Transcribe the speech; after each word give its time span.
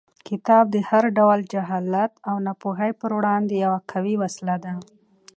کتاب 0.27 0.65
د 0.75 0.77
هر 0.89 1.03
ډول 1.17 1.39
جهالت 1.53 2.11
او 2.29 2.35
ناپوهۍ 2.45 2.91
پر 3.01 3.11
وړاندې 3.17 3.53
یوه 3.65 3.79
قوي 3.91 4.15
وسله 4.23 4.55
ده. 4.63 4.73